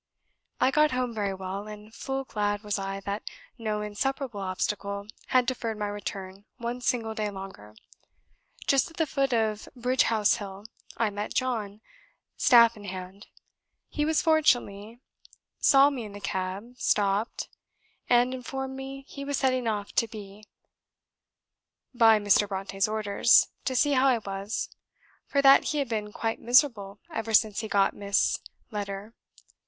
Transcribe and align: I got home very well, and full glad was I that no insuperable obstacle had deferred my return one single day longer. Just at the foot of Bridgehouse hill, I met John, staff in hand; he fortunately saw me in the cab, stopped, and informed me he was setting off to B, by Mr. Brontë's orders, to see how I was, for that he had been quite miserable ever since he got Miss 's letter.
I 0.59 0.71
got 0.71 0.89
home 0.89 1.13
very 1.13 1.35
well, 1.35 1.67
and 1.67 1.93
full 1.93 2.23
glad 2.23 2.63
was 2.63 2.79
I 2.79 3.01
that 3.01 3.21
no 3.59 3.81
insuperable 3.83 4.39
obstacle 4.41 5.05
had 5.27 5.45
deferred 5.45 5.77
my 5.77 5.85
return 5.85 6.45
one 6.57 6.81
single 6.81 7.13
day 7.13 7.29
longer. 7.29 7.75
Just 8.65 8.89
at 8.89 8.97
the 8.97 9.05
foot 9.05 9.31
of 9.31 9.69
Bridgehouse 9.75 10.37
hill, 10.37 10.65
I 10.97 11.11
met 11.11 11.35
John, 11.35 11.81
staff 12.35 12.75
in 12.75 12.85
hand; 12.85 13.27
he 13.89 14.11
fortunately 14.11 15.01
saw 15.59 15.91
me 15.91 16.03
in 16.05 16.13
the 16.13 16.19
cab, 16.19 16.77
stopped, 16.79 17.47
and 18.09 18.33
informed 18.33 18.75
me 18.75 19.05
he 19.07 19.23
was 19.23 19.37
setting 19.37 19.67
off 19.67 19.91
to 19.97 20.07
B, 20.07 20.45
by 21.93 22.17
Mr. 22.17 22.47
Brontë's 22.47 22.87
orders, 22.87 23.49
to 23.65 23.75
see 23.75 23.91
how 23.91 24.07
I 24.07 24.17
was, 24.17 24.67
for 25.27 25.43
that 25.43 25.65
he 25.65 25.77
had 25.77 25.89
been 25.89 26.11
quite 26.11 26.41
miserable 26.41 26.97
ever 27.11 27.35
since 27.35 27.59
he 27.59 27.67
got 27.67 27.93
Miss 27.93 28.17
's 28.17 28.39
letter. 28.71 29.13